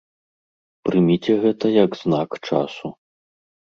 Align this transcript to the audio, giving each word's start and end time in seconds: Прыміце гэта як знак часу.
Прыміце 0.89 1.37
гэта 1.45 1.65
як 1.85 1.91
знак 2.03 2.43
часу. 2.47 2.87